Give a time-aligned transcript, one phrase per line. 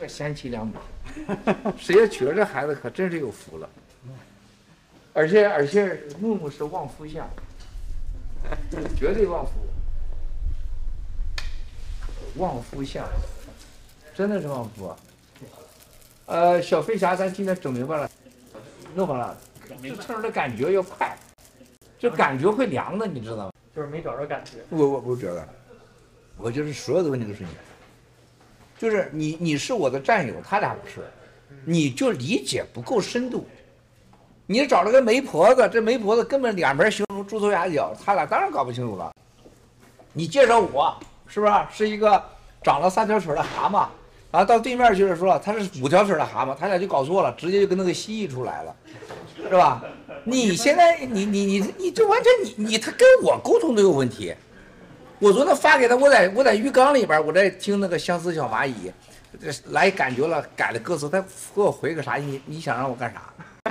[0.00, 0.72] 这个贤妻良母，
[1.76, 3.68] 谁要娶了这孩子，可真是有福了。
[5.12, 7.28] 而且而且木木是旺夫相，
[8.96, 9.52] 绝对旺夫，
[12.36, 13.06] 旺夫相，
[14.14, 14.96] 真的是旺夫。
[16.24, 18.10] 呃，小飞侠，咱今天整明白了，
[18.94, 19.36] 弄完了，
[19.82, 21.14] 这车上的感觉要快，
[21.98, 23.52] 这感觉会凉的，你知道吗？
[23.76, 24.52] 就是没找着感觉。
[24.70, 25.46] 我我不觉得，
[26.38, 27.50] 我就是所有的问题都是你，
[28.80, 31.06] 就是你你是我的战友，他俩不是，
[31.66, 33.46] 你就理解不够深度。
[34.46, 39.12] 你找了个媒婆子，这媒婆子根本两边形容猪头鸭脚，他俩当然搞不清楚了。
[40.14, 42.24] 你介绍我，是不是是一个
[42.62, 43.86] 长了三条腿的蛤蟆？
[44.32, 48.74] 然后到对面去了，说他是五条腿的蛤蟆，他俩就搞错了，直接就跟那个蜥蜴出来了，
[49.42, 49.84] 是吧？
[50.24, 54.34] 你现在你你你你这完全你你他跟我沟通都有问题。
[55.20, 58.90] 我昨天发给他，我在我在浴缸里边，我在听那个相思小蚂蚁，
[59.38, 61.20] 这来感觉了，改了歌词，他
[61.54, 62.14] 给我回个啥？
[62.14, 63.20] 你你想让我干啥？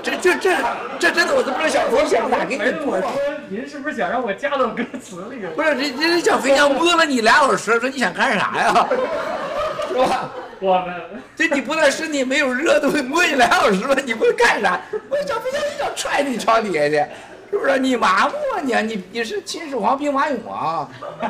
[0.00, 0.56] 这这这
[1.00, 3.06] 这真的我都不知道小飞象咋给你播的。
[3.48, 5.44] 您是不是想让我加到歌词里？
[5.56, 8.88] 不是，这这小飞象摸了你俩小时，说你想干啥呀？
[9.90, 10.30] 是吧？
[10.60, 10.94] 我们
[11.34, 14.80] 这你不但身体没有热度，摸你俩小时了，你不干啥？
[15.10, 17.04] 我小飞象就想踹你床底下去，
[17.50, 17.76] 是不是？
[17.76, 18.74] 你麻木你？
[18.82, 20.88] 你你是秦始皇兵马俑啊？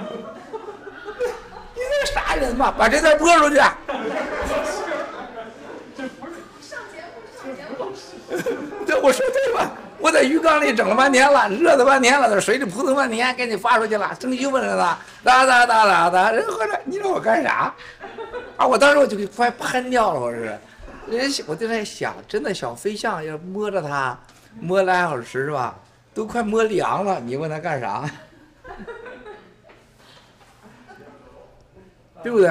[1.74, 2.72] 你那个啥人嘛？
[2.76, 3.56] 把这段播出去。
[8.84, 9.70] 对，我说对吧？
[9.98, 17.74] 我在鱼缸里整了半天了，热了半天了，在水里扑腾半天，给你发出去了，生气不人了，哒哒哒哒哒，人喝着，你让我干啥？
[18.56, 18.66] 啊！
[18.66, 20.58] 我当时我就快喷掉了，我是，
[21.06, 24.16] 人我就在想，真的小飞象要摸着它，
[24.60, 25.74] 摸两小时是吧？
[26.18, 28.10] 都快摸凉了，你问他干啥？
[32.24, 32.48] 对不对？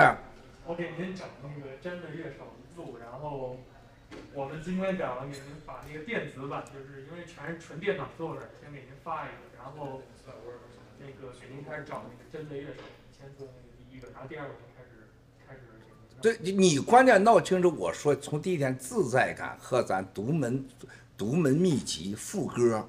[0.65, 3.57] 我给您整那个真的乐手录，然后。
[4.33, 10.01] 我们今天讲了，给您把那个电子版，就是因为全是纯电脑做的，先给您发一个，然后
[10.97, 12.81] 那个给您开始找那个真的乐手，
[13.11, 15.09] 先做那个第一个，然后第二个就开始
[15.45, 15.59] 开始。
[16.21, 20.65] 对，你关键闹清楚，我说从第一天自在感和咱独门
[21.17, 22.87] 独门秘籍副歌。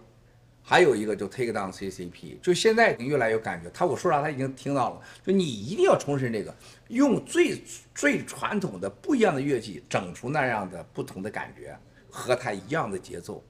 [0.71, 6.55] 还有一个就 take down CCP，就现在越来越感觉他我说啥他已经听到了，就你一定要重申这个，
[6.89, 7.59] 用最
[7.95, 11.75] 最传统的不一样的乐器整出那样的不同的感觉，
[12.11, 13.43] 和他一样的节奏。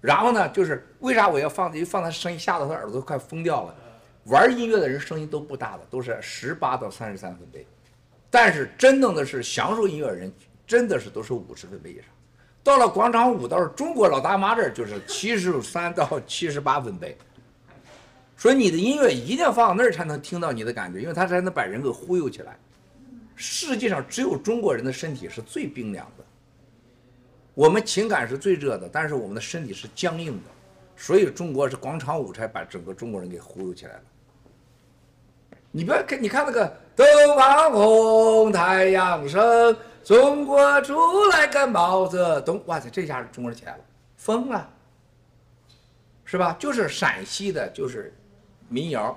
[0.00, 3.76] 然后呢，就是为啥我要放一放他声音吓得他耳朵快疯掉了？
[4.24, 7.66] 玩音乐的人声音都不大的，都是十八到三十三分贝，
[8.30, 10.32] 但是真正的是享受音乐人，
[10.66, 12.04] 真的是都是五十分贝以上。
[12.64, 17.16] 到了广场舞，到了中国老大妈这儿就是七十三到七十八分贝，
[18.36, 22.56] 所以你的音乐一定要放到那儿才能听到你的感觉，因为它才能把人给忽悠起来。
[23.34, 26.24] 世界上只有中国人的身体是最冰凉的，
[27.54, 30.50] 我们情感是最热的，但是我们的身体是僵硬的，
[30.96, 34.02] 所以中国是广场舞才把整个中国人给忽悠起来了。
[35.72, 39.76] 你不要看，你看那个东方红，太阳升。
[40.04, 43.84] 中国出来个毛泽东，哇塞，这下中国人起来了，
[44.16, 44.68] 疯了，
[46.24, 46.56] 是吧？
[46.58, 48.12] 就是陕西的，就是
[48.68, 49.16] 民谣，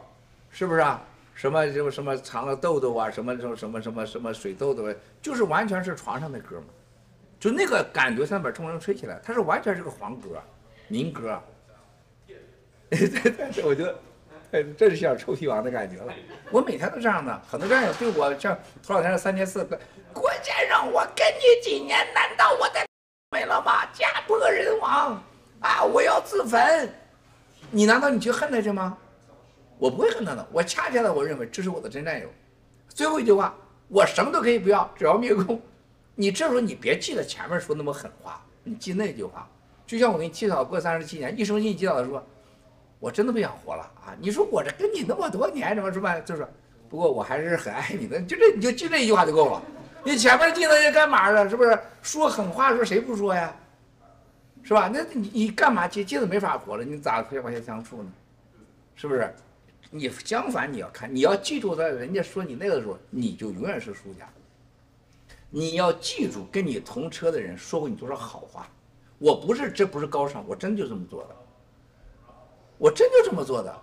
[0.50, 1.02] 是不是啊？
[1.34, 6.68] 什么什么什么藏了豆豆啊，什么什么什么什么什么水豆豆，就是完全是床上的歌嘛，
[7.40, 10.42] 就那个感觉，上面中国人吹起来，它是完全是个黄歌，
[10.88, 11.42] 民歌。
[13.38, 16.14] 但是我觉得，这是像臭屁王的感觉了。
[16.52, 19.68] 我每天都这样的，很多战友对我像头两天三千四。
[20.76, 22.86] 郭先生，我跟你几年，难道我的
[23.32, 23.86] 没了吗？
[23.94, 25.22] 家破人亡
[25.62, 25.84] 啊！
[25.84, 26.90] 我要自焚，
[27.72, 28.98] 你难道你去恨他去吗？
[29.78, 32.30] 我不会恨他的，我恰恰的我认为这是我的真战友。
[32.90, 33.56] 最后一句话，
[33.88, 35.62] 我什么都可以不要，只要灭共。
[36.16, 39.48] 你这时候你别记得前面说那么狠话，你记那句话。
[39.86, 42.26] 就像我给你祈祷过三十七年，一生气祈祷的说，
[43.00, 44.16] 我真的不想活了啊！
[44.20, 46.22] 你说我这跟你那么多年，怎么说？
[46.22, 46.48] 就是，
[46.90, 49.62] 不过我还是很爱你的，就这你就记这一句话就够了。
[50.06, 51.50] 你前面记那些干嘛的？
[51.50, 52.70] 是不是说狠话？
[52.70, 53.54] 的时候谁不说呀？
[54.62, 54.88] 是吧？
[54.94, 56.06] 那你你干嘛记？
[56.06, 58.12] 记着没法活了，你咋和谐相处呢？
[58.96, 59.34] 是不是？
[59.90, 64.30] 你相反你要看，你要记住，在人家说你那个的时候，你就永远是输家。
[65.50, 68.68] 你要记住，跟你同车的人说过你多少好话。
[69.18, 71.36] 我不是，这不是高尚，我真就这么做的。
[72.78, 73.76] 我真就这么做的，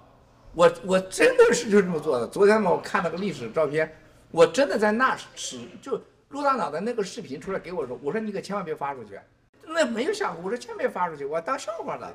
[0.55, 2.29] 我我真的是就这么做的。
[2.29, 3.93] 昨天嘛，我看了个历史照片，
[4.31, 6.01] 我真的在那时就。
[6.33, 9.21] 陆大脑的那个视频出来给我说，我说你可千万别发出去，
[9.63, 12.13] 那没有想过，我说千万别发出去，我当笑话了，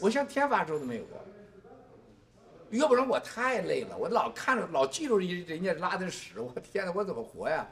[0.00, 1.20] 我向天发咒都没有过。
[2.70, 7.68] 要不然我太累了，我老看着老记住人人家拉的屎，我天哪，我怎么活呀？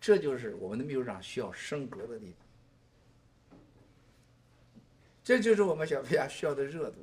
[0.00, 2.34] 这就是我们的秘书长需要升格的地
[3.50, 3.58] 方，
[5.22, 6.96] 这就是我们小飞侠需要的热度。